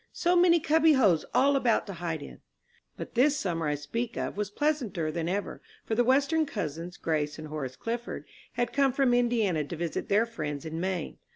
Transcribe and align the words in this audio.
So 0.13 0.35
many 0.35 0.59
"cubby 0.59 0.93
holes" 0.93 1.25
all 1.31 1.55
about 1.55 1.85
to 1.85 1.93
hide 1.93 2.23
in! 2.23 2.41
But 2.97 3.13
this 3.13 3.37
summer 3.37 3.67
I 3.67 3.75
speak 3.75 4.17
of 4.17 4.35
was 4.35 4.49
pleasanter 4.49 5.11
than 5.11 5.29
ever; 5.29 5.61
for 5.85 5.93
the 5.93 6.03
Western 6.03 6.47
cousins, 6.47 6.97
Grace 6.97 7.37
and 7.37 7.49
Horace 7.49 7.75
Clifford, 7.75 8.25
had 8.53 8.73
come 8.73 8.93
from 8.93 9.13
Indiana 9.13 9.63
to 9.63 9.75
visit 9.75 10.09
their 10.09 10.25
friends 10.25 10.65
in 10.65 10.79
Maine. 10.79 11.19